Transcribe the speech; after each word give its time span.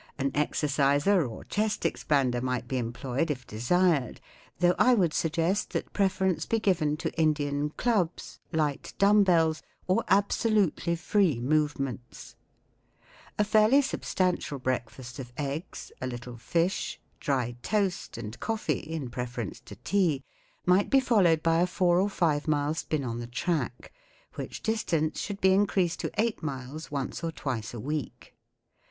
An 0.17 0.31
exerciser 0.33 1.27
or 1.27 1.43
chest 1.43 1.83
expander 1.83 2.41
might 2.41 2.67
be 2.67 2.79
employed 2.79 3.29
if 3.29 3.45
desired, 3.45 4.19
though 4.57 4.73
X 4.79 4.97
would 4.97 5.13
suggest 5.13 5.73
that 5.73 5.93
preference 5.93 6.47
be 6.47 6.59
given 6.59 6.97
to 6.97 7.13
Indian 7.21 7.69
clubs, 7.69 8.39
light 8.51 8.95
dumb 8.97 9.23
bells* 9.23 9.61
or 9.85 10.03
absolutely 10.07 10.95
free 10.95 11.39
movements, 11.39 12.35
A 13.37 13.43
fairly 13.43 13.79
substantial 13.79 14.57
breakfast 14.57 15.19
of 15.19 15.31
eggs, 15.37 15.91
a 16.01 16.07
little 16.07 16.35
fish, 16.35 16.99
dry 17.19 17.55
toast, 17.61 18.17
and 18.17 18.39
coffee 18.39 18.79
in 18.79 19.07
preference 19.11 19.59
to 19.59 19.75
tea, 19.83 20.23
might 20.65 20.89
be 20.89 20.99
followed 20.99 21.43
by 21.43 21.59
a 21.59 21.67
four 21.67 21.99
or 21.99 22.09
five 22.09 22.47
mile 22.47 22.73
spin 22.73 23.03
on 23.03 23.19
the 23.19 23.27
track, 23.27 23.93
which 24.33 24.63
distance 24.63 25.19
should 25.21 25.39
be 25.39 25.53
increased 25.53 25.99
to 25.99 26.09
eight 26.19 26.41
miles 26.41 26.89
once 26.89 27.23
or 27.23 27.31
twice 27.31 27.71
a 27.71 27.79
week. 27.79 28.33